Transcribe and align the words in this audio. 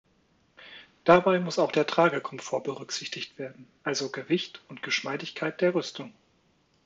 Dabei 1.03 1.39
muss 1.39 1.59
auch 1.59 1.71
der 1.71 1.85
Tragekomfort 1.85 2.63
berücksichtigt 2.63 3.37
werden, 3.37 3.67
also 3.83 4.09
Gewicht 4.11 4.63
und 4.67 4.81
Geschmeidigkeit 4.81 5.61
der 5.61 5.75
Rüstung. 5.75 6.11